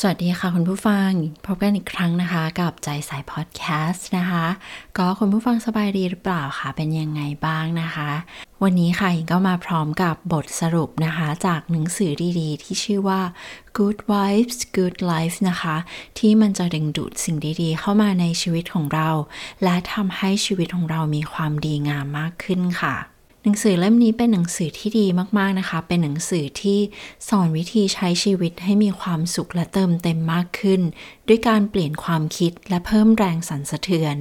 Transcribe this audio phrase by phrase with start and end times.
[0.00, 1.10] สวัสดีค่ะคุณผู้ฟัง
[1.46, 4.46] พบกันอีกครั้งนะคะ กับใจสายพอดแคสต์นะคะ
[4.98, 8.10] ก็คุณผู้ฟังสบายดีหรือเปล่าคะเป็นยังไงบ้างนะคะ
[8.62, 13.20] วันนี้ค่ะก็มาพร้อมกับบทสรุปนะคะ จากหนังสือดีๆ ที่ชื่อว่า
[13.76, 15.76] Good Vibes Good Life นะคะ
[16.18, 19.08] ที่มันจะดึงดูดสิ่งดีๆ เข้ามาในชีวิตของเรา
[19.64, 22.96] และทำให้ชีวิตของเรามีความดีงามมากขึ้นค่ะ
[23.44, 25.06] หนังสือเล่มนี้เป็นหนังสือที่ดี
[25.38, 26.78] มากๆนะคะ เป็นหนังสือที่
[27.28, 30.80] สอนวิธีใช้ชีวิตให้มีความสุขและเติมเต็มมากขึ้น
[31.28, 34.16] ด้วยการเปลี่ยนความคิดและเพิ่มแรงสั่นสะเทือน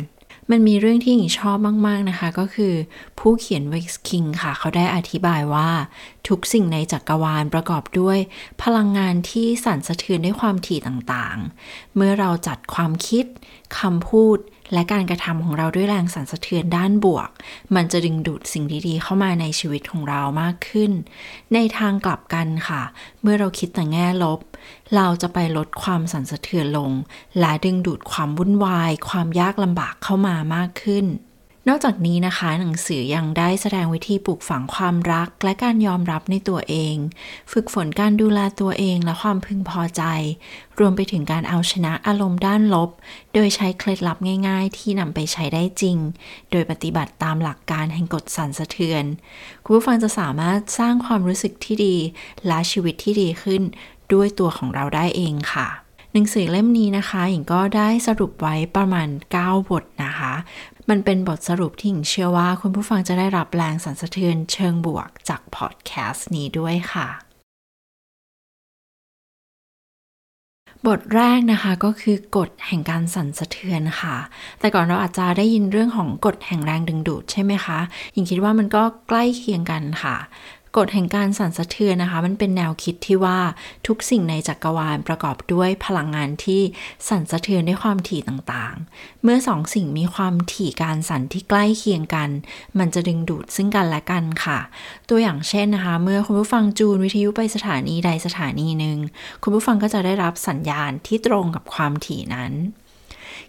[0.49, 2.73] มันมีเรื่องที่หญิงชอบมาก ๆนะคะ ก็คือ
[3.19, 5.69] ผู้เขียนเวิกคิงค่ะ เขาได้อธิบายว่า
[6.27, 8.17] ทุกสิ่งในจักรวาลประกอบด้วย
[8.63, 13.25] พลังงานที่สั่นสะเทือนด้วยความถี่ต่างๆ เมื่อเราจัดความคิด
[13.79, 14.37] คำพูด
[14.73, 17.29] และการกระทำของเราด้วยแรงสั่นสะเทือนด้านบวก
[17.75, 20.91] มันจะดึงดูดสิ่งดีๆ เข้ามาในชีวิตของเรามากขึ้น
[21.53, 22.81] ในทางกลับกันค่ะ
[23.21, 24.39] เมื่อเราคิดแต่แง่ลบ
[24.95, 26.91] เราจะไปลดความสั่นสะเทือนลง
[27.39, 31.05] และดึงดูดความวุ่นวาย ความยากลำบากเข้ามามากขึ้น
[31.67, 36.95] นอกจากนี้นะคะ หนังสือยังได้แสดงวิธีปลูกฝังความรักและการยอมรับในตัวเอง
[37.51, 40.03] ฝึกฝนการดูแลตัวเองและความพึงพอใจ
[40.79, 42.89] รวมไปถึงการเอาชนะอารมณ์ด้านลบ
[43.33, 44.17] โดยใช้เคล็ดลับ
[44.47, 45.97] ง่ายๆ ที่นำไปใช้ได้จริง
[46.51, 49.03] โดยปฏิบัติตามหลักการแห่งกฎสั่นสะเทือน
[49.63, 51.95] คุณผู้ฟังจะสามารถสร้างความรู้สึกที่ดี
[52.47, 53.61] และชีวิตที่ดีขึ้น
[54.13, 55.69] ด้วยตัวของเราได้เองค่ะ
[56.13, 59.07] หนังสือเล่มนี้นะคะหญิงก็ได้สรุปไว้ประมาณ
[59.39, 60.33] 9 บทนะคะ
[60.91, 67.07] มันเป็นบทสรุปที่หญิงเชื่อว่าคุณผู้ฟังจะได้รับแรงสั่นสะเทือนเชิงบวกจากพอดแคสต์นี้ด้วยค่ะ
[70.87, 74.15] บทแรกนะคะก็คือกฎแห่งการสั่นสะเทือนค่ะ
[74.59, 77.79] แต่ก่อนเราอาจจะได้ยินเรื่องของกฎแห่งแรงดึงดูดใช่ไหมคะ
[78.13, 80.15] หญิงคิดว่ามันก็ใกล้เคียงกันค่ะ
[80.77, 83.39] กฎแห่งการสั่นสะเทือนนะคะ มันเป็นแนวคิดที่ว่า
[83.87, 86.61] ทุกสิ่งในจักรวาลประกอบด้วยพลังงานที่
[87.09, 92.29] สั่นสะเทือนด้วยความถี่ต่างๆ เมื่อสองสิ่งมีความถี่การสั่นที่ใกล้เคียงกัน
[92.79, 94.59] มันจะดึงดูดซึ่งกันและกันค่ะ
[95.09, 98.97] ตัวอย่างเช่นนะคะ เมื่อคุณผู้ฟังจูนวิทยุไปสถานีใดสถานีหนึ่ง
[99.43, 102.53] คุณผู้ฟังก็จะได้รับสัญญาณที่ตรงกับความถี่นั้น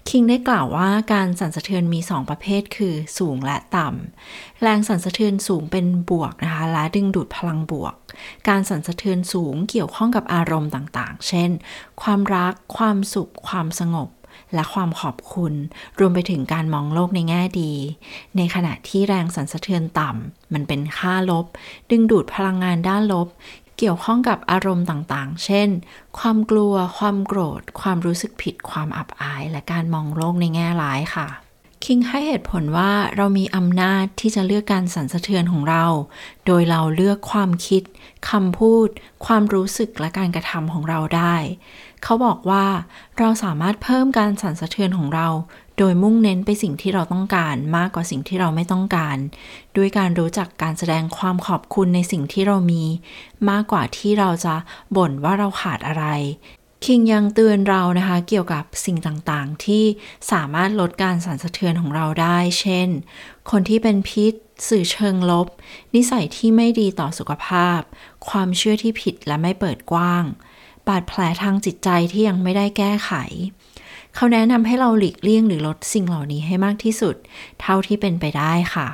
[0.09, 7.95] คิงได้กล่าวว่าการสั่นสะเทือนมี 2 ประเภทคือสูงและต่ำ แรงสั่นสะเทือนสูงเป็นบวกนะคะและดึงดูดพลังบวก
[8.49, 11.51] การสั่นสะเทือนสูงเกี่ยวข้องกับอารมณ์ต่างๆ เช่น
[12.03, 14.11] ความรัก ความสุข ความสงบ
[14.55, 15.55] และความขอบคุณ
[15.99, 17.73] รวมไปถึงการมองโลกในแง่ดี
[18.37, 21.47] ในขณะที่แรงสั่นสะเทือนต่ำ มันเป็นค่าลบ
[21.91, 23.29] ดึงดูดพลังงานด้านลบ
[23.85, 25.69] เกี่ยวข้องกับอารมณ์ต่างๆ เช่น
[26.19, 31.29] ความกลัว ความโกรธ ความรู้สึกผิด ความอับอาย และการมองโลกในแง่ร้ายค่ะ
[31.85, 35.85] คิงให้เหตุผลว่าเรามีอำนาจที่จะเลือกการสั่นสะเทือนของเรา
[36.47, 37.83] โดยเราเลือกความคิด
[38.31, 38.89] คำพูด
[39.27, 41.35] ความรู้สึกและการกระทำของเราได้
[42.03, 42.67] เขาบอกว่า
[43.19, 45.29] เราสามารถเพิ่มการสั่นสะเทือนของเรา
[45.79, 49.17] โดยมุ่งเน้นไปสิ่งที่เราต้องการมากกว่าสิ่งที่เราไม่ต้องการ
[49.77, 52.85] ด้วยการรู้จักการแสดงความขอบคุณในสิ่งที่เรามี
[53.51, 54.55] มากกว่าที่เราจะ
[54.97, 56.07] บ่นว่าเราขาดอะไร
[56.85, 59.85] คิงยังเตือนเรานะคะเกี่ยวกับสิ่งต่างๆ ที่
[60.33, 62.89] สามารถลดการสั่นสะเทือนของเราได้ เช่น
[63.51, 64.33] คนที่เป็นพิษ
[64.69, 65.47] สื่อเชิงลบ
[65.95, 67.81] นิสัยที่ไม่ดีต่อสุขภาพ
[68.29, 70.25] ความเชื่อที่ผิดและไม่เปิดกว้าง
[70.89, 73.13] บาดแผลทางจิตใจที่ยังไม่ได้แก้ไข
[74.15, 77.17] เขาแนะนำให้เราหลีกเลี่ยงหรือลดสิ่งเหล่านี้ให้มากที่สุด
[77.61, 78.89] เท่าที่เป็นไปได้ค่ะ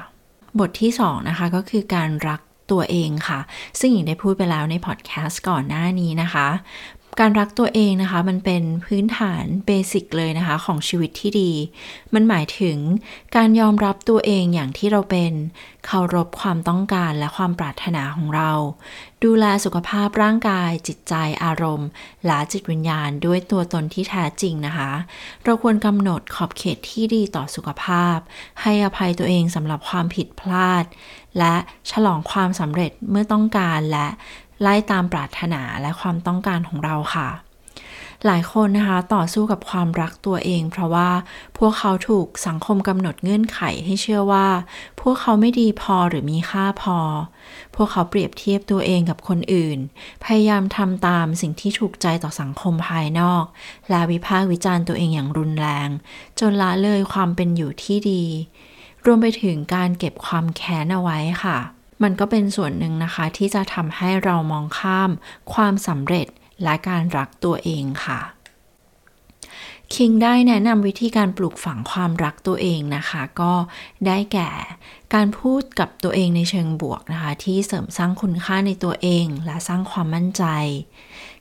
[0.58, 2.40] บทที่ 2 นะคะก็คือการรัก
[2.70, 3.40] ตัวเองค่ะ
[3.80, 6.48] ซึ่งหญิงได้พูดไปแล้วในพอดแคสต์ก่อนหน้านี้นะคะ
[7.20, 11.52] การรักตัวเองนะคะ มันเป็นพื้นฐานเบสิกเลยนะคะ ของชีวิตที่ดี
[12.14, 12.78] มันหมายถึง
[13.36, 15.32] การยอมรับตัวเองอย่างที่เราเป็น
[15.86, 18.50] เคารพความต้องการและความปรารถนาของเรา
[19.24, 21.14] ดูแลสุขภาพร่างกาย จิตใจ
[21.44, 21.88] อารมณ์
[22.26, 24.90] และจิตวิญญาณด้วยตัวตนที่แท้จริงนะคะ
[25.44, 28.18] เราควรกำหนดขอบเขตที่ดีต่อสุขภาพ
[28.62, 30.84] ให้อภัยตัวเองสำหรับความผิดพลาด
[31.38, 31.54] และ
[31.90, 34.08] ฉลองความสำเร็จเมื่อต้องการและ
[34.62, 37.28] ไล่ตามปรารถนาและความต้องการของเราค่ะ
[38.26, 41.10] หลายคนนะคะต่อสู้กับความรักตัวเอง เพราะว่า
[41.58, 44.48] พวกเขาถูกสังคมกำหนดเงื่อนไขให้เชื่อว่า
[45.00, 46.98] พวกเขาไม่ดีพอหรือมีค่าพอ
[47.74, 49.78] พวกเขาเปรียบเทียบตัวเองกับคนอื่น
[50.24, 53.44] พยายามทำตามสิ่งที่ถูกใจต่อสังคมภายนอก
[53.90, 55.88] และวิพากษ์วิจารณ์ตัวเองอย่างรุนแรง
[56.40, 58.24] จนละเลยความเป็นอยู่ที่ดี
[59.04, 61.58] รวมไปถึงการเก็บความแค้นเอาไว้ค่ะ
[62.02, 65.10] มันก็เป็นส่วนหนึ่งนะคะที่จะทำให้เรามองข้าม
[65.52, 66.26] ความสำเร็จ
[66.62, 68.20] และการรักตัวเองค่ะ
[69.94, 73.52] คิงได้แนะนำวิธีการปลูกฝังความรักตัวเองนะคะ ก็
[74.06, 74.50] ได้แก่
[75.14, 80.44] การพูดกับตัวเองในเชิงบวกนะคะ ที่เสริมสร้างคุณค่าในตัวเอง และสร้างความมั่นใจ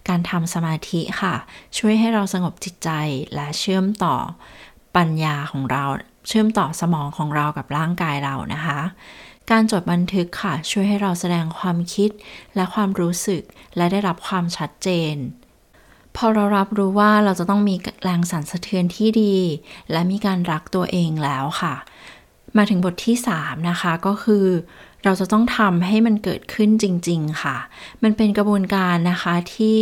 [0.08, 1.36] การทำสมาธิค่ะ
[1.78, 2.90] ช่วยให้เราสงบจิตใจ
[3.36, 4.16] และเชื่อมต่อ
[4.96, 5.84] ปัญญาของเรา
[6.28, 8.80] เชื่อมต่อสมองของเรากับร่างกายเรานะคะ
[9.52, 12.10] การจดบันทึกค่ะ ช่วยให้เราแสดงความคิด
[12.56, 13.44] และความรู้สึก
[13.78, 15.16] และได้รับความชัดเจน
[16.16, 19.36] พอเรารับรู้ว่าเราจะต้องมีแรงสั่นสะเทือนที่ดี
[19.92, 21.76] และมีการรักตัวเองแล้วค่ะ
[22.58, 24.46] มาถึงบทที่ 3 นะคะก็คือ
[25.08, 27.58] เราจะต้องทำให้มันเกิดขึ้นจริง ๆ ค่ะ
[28.04, 29.78] มันเป็นกระบวนการนะคะที่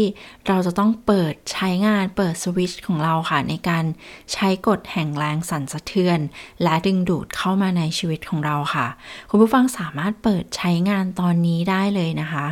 [0.48, 3.86] เราจะต้องเปิดใช้งานเปิดสวิตช์ของเราค่ะ ในการ
[4.34, 6.20] ใช้กฎแห่งแรงสั่นสะเทือน
[6.64, 8.88] และดึงดูดเข้ามาในชีวิตของเราค่ะ
[9.30, 12.48] คุณผู้ฟังสามารถเปิดใช้งานตอนนี้ได้เลยนะคะ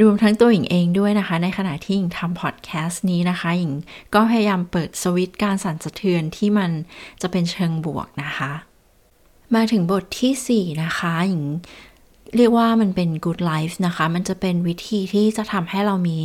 [0.00, 3.72] รวมทั้งตัวหญิงเองด้วยนะคะ ในขณะที่หญิงทำพอดแคสต์นี้นะคะหญิง
[4.14, 6.70] ก็พยายามเปิดสวิตช์การสั่นสะเทือนที่มัน
[7.22, 8.52] จะเป็นเชิงบวกนะคะ
[9.54, 11.44] มาถึงบทที่ 4 นะคะหญิง
[12.36, 16.18] เรียกว่ามันเป็น good life นะคะ มันจะเป็นวิธีที่จะทำให้เรามี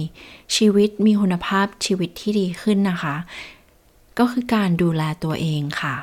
[0.55, 3.15] ชีวิตมีคุณภาพชีวิตที่ดีขึ้นนะคะ
[4.19, 5.95] ก็คือการดูแลตัวเองค่ะ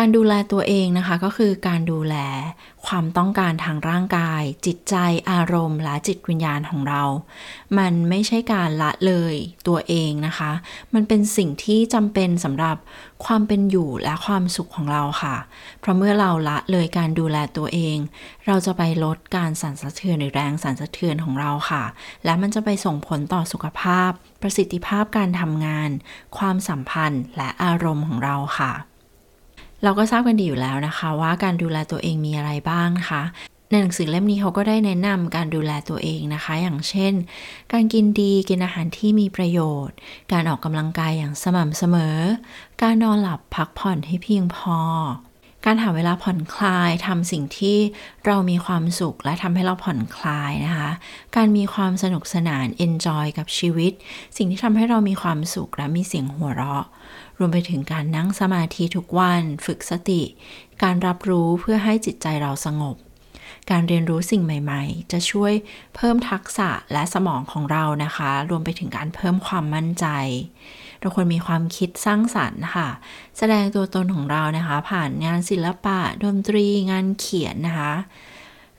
[0.00, 2.16] การดูแลตัวเองนะคะก็คือการดูแล
[2.86, 4.94] ความต้องการทางร่างกาย จิตใจ
[5.30, 7.02] อารมณ์และจิตวิญญาณของเรา
[7.78, 9.34] มันไม่ใช่การละเลย
[9.68, 10.52] ตัวเองนะคะ
[10.94, 12.76] มันเป็นสิ่งที่จำเป็นสำหรับ
[13.24, 15.36] ความเป็นอยู่และความสุขของเราค่ะ
[15.80, 17.96] เพราะเมื่อเราละเลยการดูแลตัวเอง
[18.46, 21.84] เราจะไปลดการสั่นสะเทือนหรือแรงสั่นสะเทือนของเราค่ะ
[22.24, 24.10] และมันจะไปส่งผลต่อสุขภาพ
[24.42, 25.90] ประสิทธิภาพการทำงาน
[26.38, 28.72] ความสัมพันธ์และอารมณ์ของเราค่ะ
[29.82, 33.22] เราก็ทราบกันดีอยู่แล้วนะคะ ว่าการดูแลตัวเองมีอะไรบ้างนะคะ
[33.70, 37.12] ในหนังสือเล่มนี้เขาก็ได้แนะนำการดูแลตัวเองนะคะ อย่างเช่น
[37.72, 39.96] การกินดีกินอาหารที่มีประโยชน์
[40.32, 42.18] การออกกำลังกายอย่างสม่ำเสมอ
[42.82, 44.78] การนอนหลับพักผ่อนให้เพียงพอ
[45.64, 47.78] การหาเวลาผ่อนคลายทำสิ่งที่
[48.26, 50.90] เรามีความสุขและทำให้เราผ่อนคลายนะคะ
[51.36, 53.92] การมีความสนุกสนาน enjoy กับชีวิต
[54.36, 56.84] สิ่งที่ทำให้เรามีความสุขและมีเสียงหัวเราะ
[57.38, 60.22] รวมไปถึงการนั่งสมาธิทุกวัน ฝึกสติ
[60.82, 62.96] การรับรู้เพื่อให้จิตใจเราสงบ
[63.70, 65.52] การเรียนรู้สิ่งใหม่ ๆ จะช่วย
[65.96, 70.06] เพิ่มทักษะและสมองของเรานะคะ รวมไปถึงการเพิ่มความมั่นใจ
[71.00, 72.88] เราควรมีความคิดสร้างสรรค์ค่ะ
[73.38, 77.92] แสดงตัวตนของเรานะคะ ผ่านงานศิลปะ ดนตรี งานเขียนนะคะ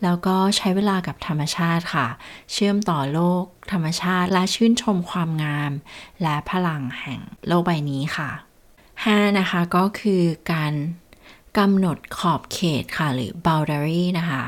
[0.03, 2.07] แล้วก็ใช้เวลากับธรรมชาติค่ะ
[2.51, 5.71] เชื่อมต่อโลก ธรรมชาติและชื่นชมความงาม
[6.23, 8.46] และพลังแห่งโลกใบนี้ค่ะ
[9.05, 10.23] 5 นะคะ ก็คือ
[10.53, 10.73] การ
[11.57, 14.43] กำหนดขอบเขตค่ะ หรือ boundary นะคะ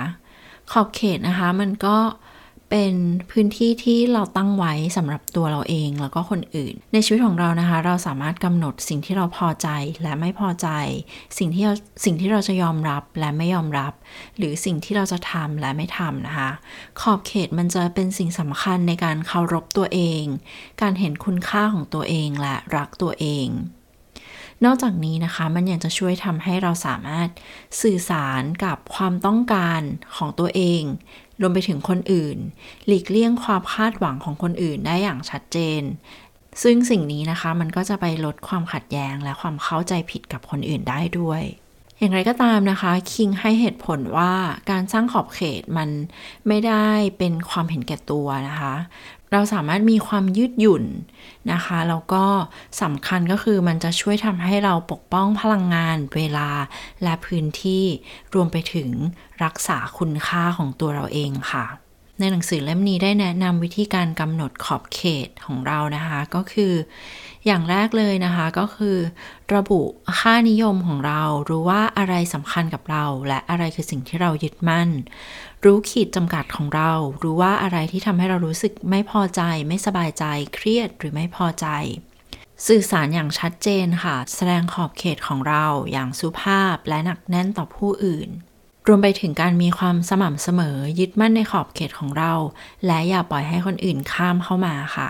[0.71, 1.97] ขอบเขตนะคะ มันก็
[2.69, 2.95] เป็น
[3.31, 9.67] พื้นที่ที่เราตั้งไว้สำหรับตัวเราเองแล้วก็คนอื่น ในชีวิตของเรานะคะ เราสามารถกำหนดสิ่งที่เราพอใจ
[10.03, 10.67] และไม่พอใจ
[11.37, 11.73] สิ่งที่เรา
[12.05, 13.93] สิ่งที่เราจะยอมรับและไม่ยอมรับ
[14.37, 16.49] หรือสิ่งที่เราจะทำและไม่ทำนะคะ
[17.01, 20.23] ขอบเขตมันจะเป็นสิ่งสำคัญในการเคารพตัวเอง
[20.81, 23.47] การเห็นคุณค่าของตัวเองและรักตัวเอง
[24.65, 27.29] นอกจากนี้นะคะมันยังจะช่วยทำให้เราสามารถ
[27.81, 29.81] สื่อสารกับความต้องการ
[30.15, 30.81] ของตัวเอง
[31.41, 32.37] รวมไปถึงคนอื่น
[32.85, 35.81] หลีกเลี่ยงความคาดหวังของคนอื่นได้อย่างชัดเจน
[36.63, 41.43] ซึ่งสิ่งนี้นะคะมันก็จะไปลดความขัดแย้งและความเข้าใจผิดกับคนอื่นได้ด้วย
[41.99, 44.33] อย่างไรก็ตามนะคะ คิงให้เหตุผลว่า
[44.71, 45.89] การสร้างขอบเขตมัน
[46.47, 48.75] ไม่ได้เป็นความเห็นแก่ตัวนะคะ
[49.31, 50.85] เราสามารถมีความยืดหยุ่น
[51.51, 52.25] นะคะแล้วก็
[52.81, 56.49] สำคัญก็คือมันจะช่วยทำให้เราปกป้องพลังงาน เวลา
[57.03, 57.83] และพื้นที่
[58.33, 58.89] รวมไปถึง
[59.43, 61.65] รักษาคุณค่าของตัวเราเองค่ะ
[62.19, 66.73] ในหนังสือเล่มนี้ได้แนะนำวิธีการกำหนดขอบเขตของเรานะคะ ก็คือ
[67.45, 68.97] อย่างแรกเลยนะคะก็คือ
[69.55, 69.81] ระบุ
[70.19, 74.89] ค่านิยมของเรา รู้ว่าอะไรสำคัญกับเรา และอะไรคือสิ่งที่เรายึดมั่น
[75.65, 76.91] รู้ขีดจำกัดของเรา
[77.23, 81.67] รู้ว่าอะไรที่ทำให้เรารู้สึกไม่พอใจ ไม่สบายใจ เครียดหรือไม่พอใจ
[82.67, 88.29] สื่อสารอย่างชัดเจนค่ะ แสดงขอบเขตของเราอย่างสุภาพและหนักแน่นต่อผู้อื่น
[88.89, 92.33] รวมไปถึงการมีความสม่ำเสมอยึดมั่นในขอบเขตของเรา
[92.85, 95.09] และอย่าปล่อยให้คนอื่นข้ามเข้ามาค่ะ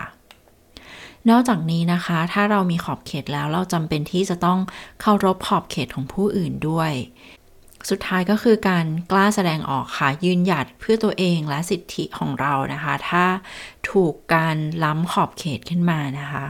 [1.30, 4.60] นอกจากนี้นะคะ ถ้าเรามีขอบเขตแล้วเราจำเป็นที่จะต้อง
[5.02, 6.92] เคารพขอบเขตของผู้อื่นด้วย
[7.90, 13.26] สุดท้ายก็คือการกล้าแสดงออกค่ะยืนหยัดเพื่อตัวเองและสิทธิของเรานะคะ ถ้า
[13.90, 16.46] ถูกการล้ำขอบเขตขึ้นมานะคะ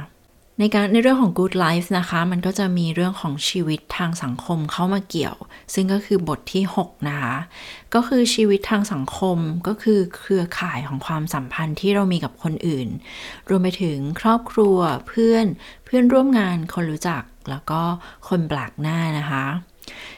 [0.61, 5.35] ในการในเรื่องของ good life นะคะ มันก็จะมีเรื่องของชีวิตทางสังคมเข้ามาเกี่ยว
[5.73, 7.35] ซึ่งก็คือบทที่ 6 นะคะ
[7.93, 9.37] ก็คือชีวิตทางสังคม
[9.67, 12.87] ก็คือเครือข่ายของความสัมพันธ์ที่เรามีกับคนอื่น
[13.49, 15.45] รวมไปถึงครอบครัวเพื่อน
[15.85, 17.81] เพื่อนร่วมงานคนรู้จักแล้วก็
[18.29, 19.45] คนแปลกหน้านะคะ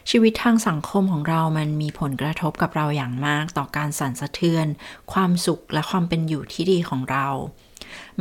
[0.10, 4.68] ชีวิตทางสังคมของเรามันมีผลกระทบกับเราอย่างมากต่อการสั่นสะเทือน
[5.14, 7.28] ความสุขและความเป็นอยู่ที่ดีของเรา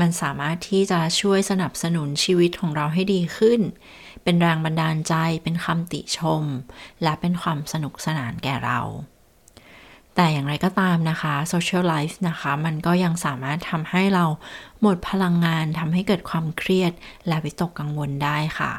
[0.01, 3.61] มันสามารถที่จะช่วยสนับสนุนชีวิตของเราให้ดีขึ้น
[4.25, 6.45] เป็นแรงบันดาลใจ เป็นคำติชม
[7.03, 8.81] และเป็นความสนุกสนานแก่เรา
[10.15, 14.25] แต่อย่างไรก็ตามนะคะ social life นะคะ มันก็ยังสามารถทำให้เรา
[14.81, 16.93] หมดพลังงานทำให้เกิดความเครียด
[17.29, 18.73] และวิตกกังวลได้ค่ะ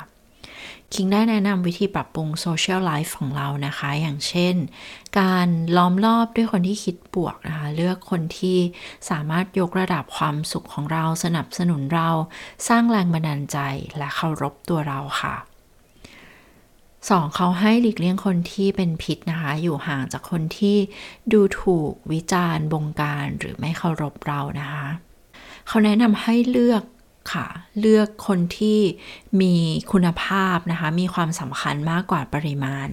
[0.93, 4.55] คิงได้แนะนำวิธีปรับปรุงโซเชียลไลฟ์ของเรานะคะ อย่างเช่น
[5.19, 8.57] การล้อมรอบด้วยคนที่คิดบวกนะคะ เลือกคนที่
[9.09, 12.09] สามารถยกระดับความสุขของเราสนับสนุนเรา
[12.67, 13.57] สร้างแรงบันดาลใจ
[13.97, 15.35] และเคารพตัวเราค่ะ
[17.05, 17.35] 2.
[17.35, 20.77] เขาให้หลีกเลี่ยงคนที่เป็นพิษนะคะ อยู่ห่างจากคนที่
[21.33, 24.87] ดูถูกวิจารณ์บงการหรือไม่เคารพเรานะคะ
[25.67, 26.83] เขาแนะนำให้เลือก
[27.31, 27.47] ค่ะ
[27.79, 28.79] เลือกคนที่
[29.41, 29.55] มี
[29.91, 32.89] คุณภาพนะคะ มีความสำคัญมากกว่าปริมาณ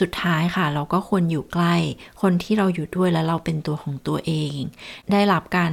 [0.00, 1.74] สุดท้ายค่ะ เราก็ควรอยู่ใกล้
[2.22, 4.56] คนที่เราอยู่ด้วยแล้วเราเป็นตัวของตัวเอง
[5.12, 5.72] ได้รับการ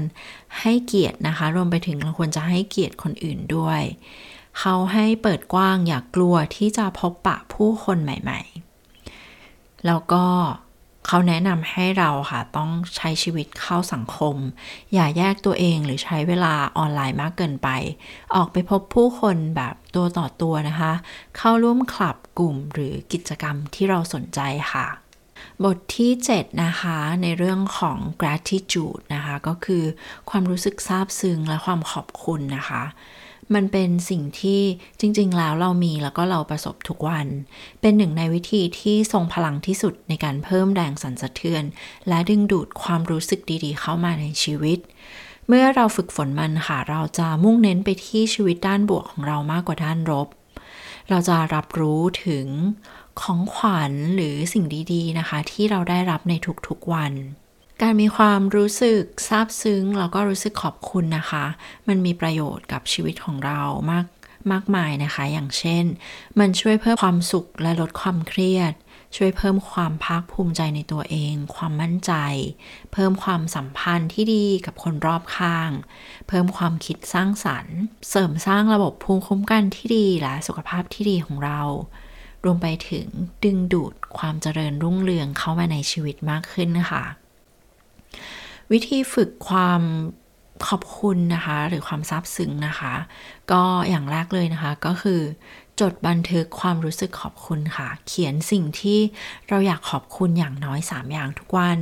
[0.61, 3.81] ให้เกียรตินะคะ รวมไปถึงเราควรจะให้เกียรติคนอื่นด้วย
[4.59, 8.41] เขาให้เปิดกว้างอย่ากกลัวที่จะพบปะผู้คนใหม่
[9.13, 10.25] ๆ แล้วก็
[11.07, 14.35] เขาแนะนำให้เราค่ะต้องใช้ชีวิตเข้าสังคม
[14.93, 17.69] อย่าแยกตัวเองหรือใช้เวลาออนไลน์มากเกินไป
[18.35, 20.93] ออกไปพบผู้คนแบบตัวต่อตัวนะคะ
[21.37, 24.39] เข้าร่วมคลับกลุ่มหรือกิจกรรมที่เราสนใจ
[24.73, 24.87] ค่ะ
[25.63, 29.83] บทที่ 7 นะคะในเรื่องของ gratitude นะคะ ก็คือ
[30.29, 32.83] ความรู้สึกซาบซึ้งและความขอบคุณนะคะ
[33.55, 34.61] มันเป็นสิ่งที่
[34.99, 37.27] จริง ๆ แล้วเรามีแล้วก็เราประสบทุกวัน
[37.81, 41.63] เป็นหนึ่งในวิธีที่ทรงพลังที่สุดในการเพิ่มแรงสั่นสะเทือน
[42.07, 44.79] และดึงดูดความรู้สึกดีๆ เข้ามาในชีวิต
[45.47, 50.27] เมื่อเราฝึกฝนมันค่ะ เราจะมุ่งเน้นไปที่ชีวิตด้านบวกของเรามากกว่าด้านลบ
[51.09, 52.47] เราจะรับรู้ถึง
[53.21, 56.33] ของขวัญหรือสิ่งดี ๆ นะคะ ที่เราได้รับใน
[56.67, 57.13] ทุกๆวัน
[57.81, 61.45] การมีความรู้สึกซาบซึ้งแล้วก็รู้สึกขอบคุณนะคะ
[61.87, 64.05] มันมีประโยชน์กับชีวิตของเรามาก
[64.51, 65.85] มากมายนะคะ อย่างเช่น
[66.39, 68.73] มันช่วยเพิ่มความสุขและลดความเครียด
[69.15, 72.13] ช่วยเพิ่มความภาคภูมิใจในตัวเอง ความมั่นใจ
[72.93, 75.71] เพิ่มความสัมพันธ์ที่ดีกับคนรอบข้าง
[76.27, 77.77] เพิ่มความคิดสร้างสรรค์
[78.09, 81.61] เสริมสร้างระบบภูมิคุ้มกันที่ดีและสุขภาพที่ดีของเรา
[82.43, 83.07] รวมไปถึง
[83.43, 87.05] ดึงดูดความเจริญรุ่งเรืองเข้ามาในชีวิตมากขึ้นนะคะ
[88.71, 89.81] วิธีฝึกความ
[90.67, 92.93] ขอบคุณนะคะ หรือความซาบซึ้งนะคะ
[93.51, 95.21] ก็อย่างแรกเลยนะคะก็คือ
[95.79, 98.99] จดบันทึกความรู้สึกขอบคุณค่ะ เขียนสิ่งที่
[99.49, 101.79] เราอยากขอบคุณอย่างน้อย 3 อย่างทุกวัน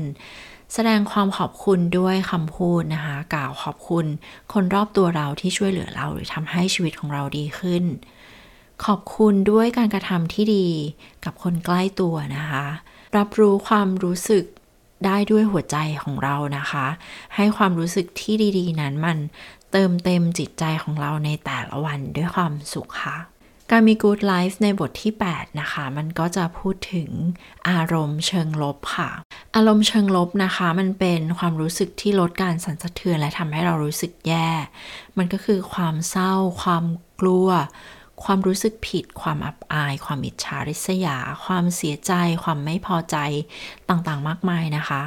[0.74, 4.06] แสดงความขอบคุณด้วยคำพูดนะคะ กล่าวขอบคุณ
[4.54, 7.84] คนรอบตัวเราที่ช่วยเหลือเรา หรือทำให้ชีวิตของเราดีขึ้น
[8.86, 10.68] ขอบคุณด้วยการกระทำที่ดี
[11.26, 12.66] กับคนใกล้ตัวนะคะ
[13.18, 14.46] รับรู้ความรู้สึก
[15.06, 16.86] ได้ด้วยหัวใจของเรานะคะ
[17.36, 19.18] ให้ความรู้สึกที่ดี ๆ นั้นมัน
[19.72, 23.18] เติมเต็มจิตใจของเราในแต่ละวันด้วยความสุขค่ะ
[23.72, 27.10] การมี Good Life ในบทที่ 8 นะคะ มันก็จะพูดถึง
[27.70, 29.10] อารมณ์เชิงลบค่ะ
[29.56, 34.50] อารมณ์เชิงลบนะคะ มันเป็นความรู้สึกที่ลดการสั่นสะเทือนและทำให้เรารู้สึกแย่
[35.18, 36.86] มันก็คือความเศร้า ความ
[37.22, 37.50] กลัว
[38.24, 43.18] ความรู้สึกผิด ความอับอาย ความอิจฉาริษยา ความเสียใจ ความไม่พอใจ
[43.90, 45.02] ต่างๆมากมายนะคะ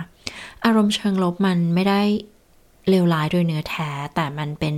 [0.64, 2.02] อารมณ์เชิงลบมันไม่ได้
[2.88, 4.74] เลวร้ายโดยเนื้อแท้ แต่มันเป็น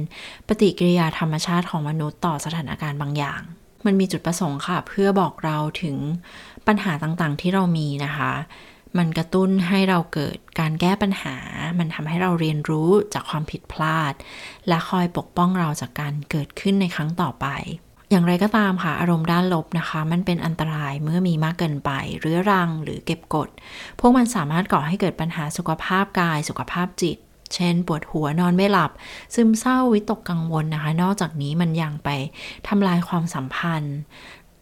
[0.47, 3.41] ปฏิกิริยาธรรมชาติของมนุษย์ต่อสถานการณ์บางอย่าง
[3.87, 5.97] มันมีจุดประสงค์ค่ะ เพื่อบอกเราถึง
[6.67, 8.33] ปัญหาต่างๆที่เรามีนะคะ
[8.99, 11.37] มันกระตุ้นให้เราเกิดการแก้ปัญหา
[11.79, 14.13] มันทำให้เราเรียนรู้จากความผิดพลาด
[14.69, 17.47] และคอยปกป้องเราจากการเกิดขึ้นในครั้งต่อไป
[18.13, 21.91] อย่างไรก็ตามค่ะ อารมณ์ด้านลบนะคะ มันเป็นอันตรายเมื่อมีมากเกินไป
[22.21, 23.49] เรื้อรังหรือเก็บกด
[24.01, 27.19] พวกมันสามารถก่อให้เกิดปัญหาสุขภาพกาย สุขภาพจิต
[27.55, 28.91] เช่น ปวดหัวนอนไม่หลับ
[29.35, 32.09] ซึมเศร้าวิตกกังวลนะคะ นอกจากนี้มันยังไป
[32.69, 33.99] ทำลายความสัมพันธ์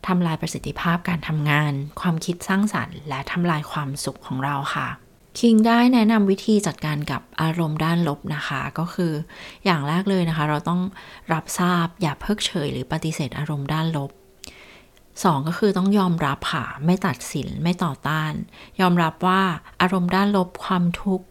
[0.07, 4.89] ทำลายประสิทธิภาพการทำงาน ความคิดสร้างสรรค์ และทำลายความสุขของเราค่ะ
[5.39, 9.13] คิงได้แนะนำวิธีจัดการกับอารมณ์ด้านลบนะคะ ก็คือ
[9.65, 10.81] อย่างแรกเลยนะคะ เราต้อง
[11.33, 14.11] รับทราบอย่าเพิกเฉย หรือปฏิเสธอารมณ์ด้านลบ
[14.79, 18.33] 2ก็คือต้องยอมรับค่ะ ไม่ตัดสินไม่ต่อต้าน
[18.81, 19.43] ยอมรับว่า
[19.81, 21.27] อารมณ์ด้านลบความทุกข์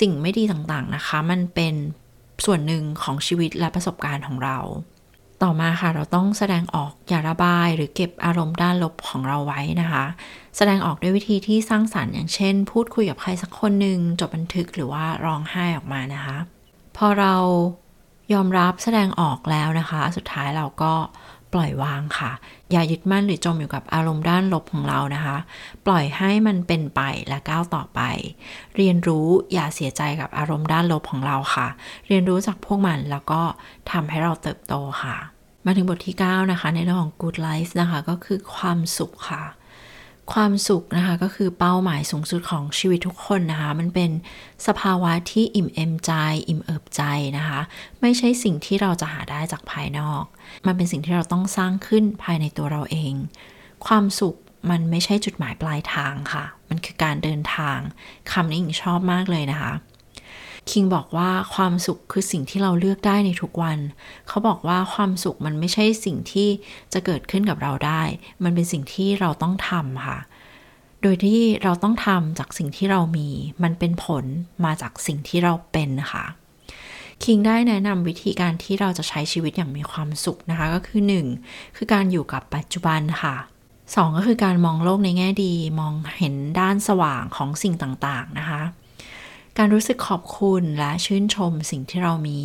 [0.00, 1.74] สิ่งไม่ดีต่างๆนะคะ มันเป็น
[2.44, 4.58] ส่วนหนึ่งของชีวิตและประสบการณ์ของเรา
[5.42, 10.04] ต่อมาค่ะเราต้องแสดงออกอย่าระบายหรือเก็บอารมณ์ด้านลบของเราไว้นะคะ
[10.56, 16.36] แสดงออกด้วยวิธีที่สร้างสารรค์อย่างเช่น พูดคุยกับใครสักคนหนึ่งจดบันทึกหรือว่าร้องไห้ออกมานะคะ
[16.96, 17.34] พอเรา
[18.32, 20.92] ยอมรับแสดงออกแล้วนะคะ สุดท้ายเราก็
[21.58, 22.30] ล่อยวางค่ะ
[22.72, 25.36] อย่ายึดมั่นหรือจมอยู่กับอารมณ์ด้านลบของเรานะคะ
[25.86, 28.00] ปล่อยให้มันเป็นไปและก้าวต่อไป
[28.76, 31.68] เรียนรู้อย่าเสียใจกับอารมณ์ด้านลบของเราค่ะ
[32.06, 33.40] เรียนรู้จากพวกมันแล้วก็
[33.90, 35.16] ทำให้เราเติบโตค่ะ
[35.64, 39.44] มาถึงบทที่ 9 นะคะ ในเรื่องของ good life นะคะ ก็คือความสุขค่ะ
[40.32, 44.10] ความสุขนะคะก็คือเป้าหมายสูงสุดของชีวิตทุกคนนะคะ มันเป็น
[44.66, 46.12] สภาวะที่อิ่มเอมใจ
[46.48, 47.02] อิ่มเอิบใจ
[47.38, 47.60] นะคะ
[48.00, 50.24] ไม่ใช่สิ่งที่เราจะหาได้จากภายนอก
[50.66, 53.14] มันเป็นสิ่งที่เราต้องสร้างขึ้นภายในตัวเราเอง
[53.86, 54.36] ความสุข
[54.70, 57.78] มันไม่ใช่จุดหมายปลายทางค่ะ มันคือการเดินทาง
[58.32, 59.72] คำนี้หญิงชอบมากเลยนะคะ
[60.70, 63.78] คิงบอกว่าความสุขคือสิ่งที่เราเลือกได้ในทุกวัน
[64.28, 66.48] เขาบอกว่าความสุขมันไม่ใช่สิ่งที่
[66.92, 68.02] จะเกิดขึ้นกับเราได้
[68.44, 70.18] มันเป็นสิ่งที่เราต้องทำค่ะ
[71.02, 73.28] โดยที่เราต้องทำจากสิ่งที่เรามี
[73.62, 74.24] มันเป็นผล
[74.64, 76.24] มาจากสิ่งที่เราเป็นค่ะ
[77.24, 81.00] คิงได้แนะนำวิธีการที่เราจะใช้ชีวิตอย่างมีความสุขนะคะ ก็คือ
[81.38, 81.76] 1.
[81.76, 83.34] คือการอยู่กับปัจจุบันค่ะ
[83.76, 84.16] 2.
[84.16, 88.62] ก็คือการมองโลกในแง่ดี มองเห็นด้านสว่างของสิ่งต่างๆนะคะ
[89.58, 92.42] การรู้สึกขอบคุณและชื่นชมสิ่งที่เรามี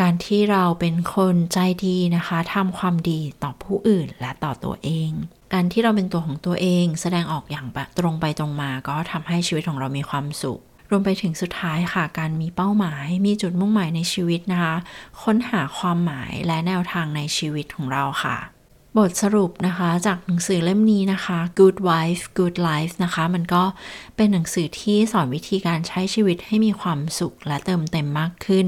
[0.00, 5.10] การที่เราเป็นคนใจดีนะคะทำความดีต่อผู้อื่นและต่อตัวเอง
[5.52, 7.66] การที่เราเป็นตัวของตัวเองแสดงออกอย่าง
[7.98, 14.74] ตรงไปตรงมาก็ทำให้ชีวิตของเรามีความสุขรวมไปถึงสุดท้ายค่ะ การมีเป้าหมาย มีจุดมุ่งหมายในชีวิตนะคะ
[15.22, 18.36] ค้นหาความหมายและแนวทางในชีวิตของเราค่ะ
[18.98, 23.64] บทสรุปนะคะจากหนังสือเล่มนี้นะคะ Good Wife Good Life นะคะ มันก็
[24.16, 28.66] เป็นหนังสือที่สอนวิธีการใช้ชีวิตให้มีความสุขและเติมเต็มมากขึ้น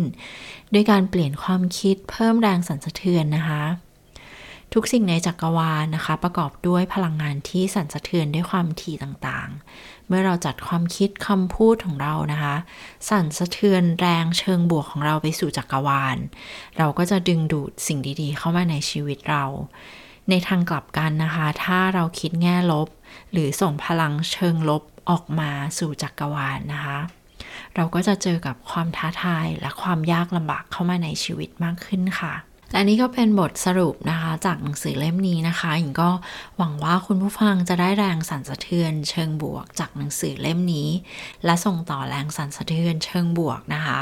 [0.73, 3.63] ด้วยการเปลี่ยนความคิดเพิ่มแรงสั่นสะเทือนนะคะ
[4.75, 12.55] ทุกสิ่งในจักรวาลนะคะ ประกอบด้วยพลังงานที่สั่นสะเทือนด้วยความถี่ต่างๆ เมื่อเราจัดความคิดคำพูดของเรานะคะ
[13.11, 16.17] สั่นสะเทือนแรงเชิงบวกของเราไปสู่จักรวาล
[16.79, 19.45] เราก็จะดึงดูดสิ่งดีๆ เข้ามาในชีวิตเรา
[20.31, 22.89] ในทางกลับกันนะคะ ถ้าเราคิดแง่ลบ
[23.33, 26.99] หรือส่งพลังเชิงลบออกมาสู่จักรวาลนนะคะ
[27.75, 32.35] เราก็จะเจอกับความท้าทายและความยากลำบากเข้ามาในชีวิตมากขึ้นค่ะ
[32.73, 36.11] และนี่ก็เป็นบทสรุปนะคะ จากหนังสือเล่มนี้นะคะหญิงก็
[36.57, 40.89] หวังว่าคุณผู้ฟังจะได้แรงสั่นสะเทือน เชิงบวกจากหนังสือเล่มนี้
[41.45, 44.01] และส่งต่อแรงสั่นสะเทือนเชิงบวกนะคะ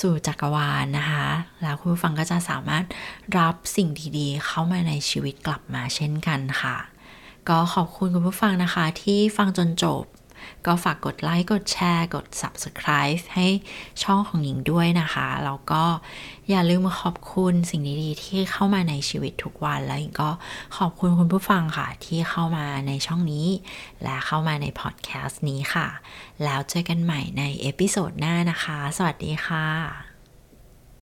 [0.00, 1.26] สู่จักรวาลนะคะ
[1.62, 2.84] แล้วคุณผู้ฟังก็จะสามารถ
[3.38, 6.76] รับสิ่งดีๆ เข้ามาในชีวิตกลับมาเช่นกันค่ะ
[7.48, 10.02] ก็ขอบคุณคุณผู้ฟังนะคะที่ฟังจนจบ
[10.66, 13.46] ก็ฝากกดไลค์ กดแชร์ กด subscribe ให้
[14.02, 15.84] ช่องของหญิงด้วยนะคะ แล้วก็
[16.48, 20.30] อย่าลืมขอบคุณสิ่งดีๆ ที่เข้ามาในชีวิตทุกวัน แล้วหญิงก็
[20.76, 23.46] ขอบคุณคุณผู้ฟังค่ะ ที่เข้ามาในช่องนี้
[24.02, 25.88] และเข้ามาในพอดแคสต์นี้ค่ะ
[26.44, 30.05] แล้วเจอกันใหม่ใน episode หน้านะคะ สวัสดีค่ะ